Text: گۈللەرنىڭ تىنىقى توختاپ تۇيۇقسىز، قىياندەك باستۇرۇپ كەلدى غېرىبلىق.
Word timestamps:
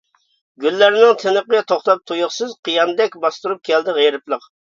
گۈللەرنىڭ 0.63 1.11
تىنىقى 1.23 1.59
توختاپ 1.73 2.01
تۇيۇقسىز، 2.11 2.57
قىياندەك 2.69 3.19
باستۇرۇپ 3.27 3.65
كەلدى 3.71 3.97
غېرىبلىق. 3.99 4.49